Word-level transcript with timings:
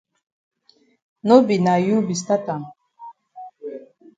No 1.27 1.35
be 1.47 1.55
na 1.65 1.73
you 1.85 1.95
be 2.07 2.15
stat 2.21 2.43
am. 2.53 2.63